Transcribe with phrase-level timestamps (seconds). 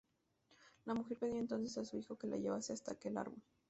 [0.85, 3.39] La mujer pidió entonces a su hijo que la llevase hasta aquel árbol.